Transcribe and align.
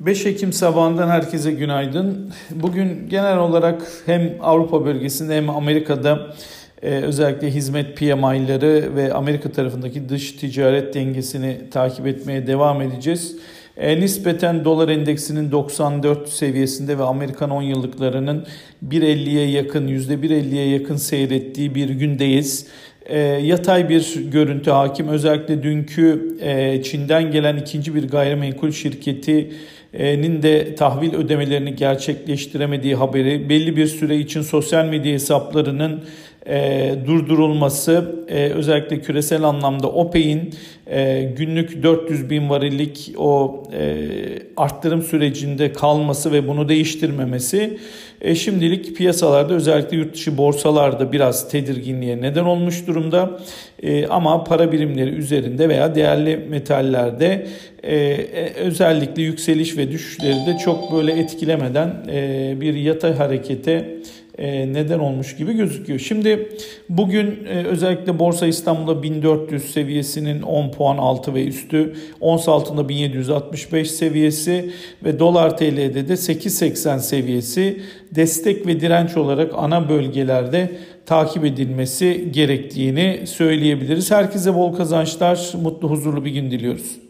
5 0.00 0.26
Ekim 0.26 0.52
sabahından 0.52 1.08
herkese 1.08 1.52
günaydın. 1.52 2.32
Bugün 2.50 3.08
genel 3.08 3.38
olarak 3.38 3.82
hem 4.06 4.36
Avrupa 4.40 4.84
bölgesinde 4.84 5.36
hem 5.36 5.50
Amerika'da 5.50 6.34
e, 6.82 6.90
özellikle 6.90 7.50
hizmet 7.50 7.96
PMI'ları 7.96 8.96
ve 8.96 9.14
Amerika 9.14 9.52
tarafındaki 9.52 10.08
dış 10.08 10.32
ticaret 10.32 10.94
dengesini 10.94 11.70
takip 11.70 12.06
etmeye 12.06 12.46
devam 12.46 12.82
edeceğiz. 12.82 13.36
E, 13.80 14.00
nispeten 14.00 14.64
dolar 14.64 14.88
endeksinin 14.88 15.52
94 15.52 16.28
seviyesinde 16.28 16.98
ve 16.98 17.02
Amerikan 17.02 17.50
10 17.50 17.62
yıllıklarının 17.62 18.46
1.50'ye 18.88 19.50
yakın, 19.50 19.88
%1.50'ye 19.88 20.68
yakın 20.68 20.96
seyrettiği 20.96 21.74
bir 21.74 21.88
gündeyiz 21.88 22.66
e, 23.06 23.18
yatay 23.18 23.88
bir 23.88 24.30
görüntü 24.32 24.70
hakim. 24.70 25.08
Özellikle 25.08 25.62
dünkü 25.62 26.36
e, 26.40 26.82
Çin'den 26.82 27.30
gelen 27.30 27.56
ikinci 27.56 27.94
bir 27.94 28.08
gayrimenkul 28.08 28.70
şirketi 28.70 29.52
nin 29.94 30.42
de 30.42 30.74
tahvil 30.74 31.14
ödemelerini 31.14 31.76
gerçekleştiremediği 31.76 32.94
haberi, 32.94 33.48
belli 33.48 33.76
bir 33.76 33.86
süre 33.86 34.16
için 34.16 34.42
sosyal 34.42 34.84
medya 34.84 35.12
hesaplarının 35.12 36.04
e, 36.50 36.94
durdurulması, 37.06 38.24
e, 38.28 38.44
özellikle 38.44 39.00
küresel 39.00 39.42
anlamda 39.42 39.88
OPEC'in 39.88 40.54
e, 40.86 41.22
günlük 41.36 41.82
400 41.82 42.30
bin 42.30 42.50
varillik 42.50 43.14
o 43.18 43.62
e, 43.72 44.06
arttırım 44.56 45.02
sürecinde 45.02 45.72
kalması 45.72 46.32
ve 46.32 46.48
bunu 46.48 46.68
değiştirmemesi 46.68 47.78
e, 48.20 48.34
şimdilik 48.34 48.96
piyasalarda 48.96 49.54
özellikle 49.54 49.96
yurt 49.96 50.14
dışı 50.14 50.38
borsalarda 50.38 51.12
biraz 51.12 51.50
tedirginliğe 51.50 52.22
neden 52.22 52.44
olmuş 52.44 52.86
durumda. 52.86 53.40
E, 53.82 54.06
ama 54.06 54.44
para 54.44 54.72
birimleri 54.72 55.10
üzerinde 55.10 55.68
veya 55.68 55.94
değerli 55.94 56.36
metallerde 56.36 57.46
e, 57.82 57.96
e, 57.96 58.54
özellikle 58.54 59.22
yükseliş 59.22 59.76
ve 59.76 59.90
düşüşleri 59.90 60.46
de 60.46 60.58
çok 60.64 60.92
böyle 60.92 61.12
etkilemeden 61.12 61.94
e, 62.12 62.54
bir 62.60 62.74
yatay 62.74 63.14
harekete 63.14 64.00
neden 64.46 64.98
olmuş 64.98 65.36
gibi 65.36 65.52
gözüküyor. 65.52 65.98
Şimdi 65.98 66.48
bugün 66.88 67.46
e, 67.46 67.64
özellikle 67.64 68.18
Borsa 68.18 68.46
İstanbul'da 68.46 69.02
1400 69.02 69.72
seviyesinin 69.72 70.42
10 70.42 70.70
puan 70.70 70.98
altı 70.98 71.34
ve 71.34 71.46
üstü, 71.46 71.94
ons 72.20 72.48
altında 72.48 72.88
1765 72.88 73.90
seviyesi 73.90 74.70
ve 75.04 75.18
dolar 75.18 75.56
TL'de 75.56 76.08
de 76.08 76.12
8.80 76.12 76.98
seviyesi 76.98 77.80
destek 78.14 78.66
ve 78.66 78.80
direnç 78.80 79.16
olarak 79.16 79.52
ana 79.54 79.88
bölgelerde 79.88 80.70
takip 81.06 81.44
edilmesi 81.44 82.28
gerektiğini 82.32 83.20
söyleyebiliriz. 83.26 84.10
Herkese 84.10 84.54
bol 84.54 84.76
kazançlar, 84.76 85.52
mutlu 85.62 85.90
huzurlu 85.90 86.24
bir 86.24 86.30
gün 86.30 86.50
diliyoruz. 86.50 87.09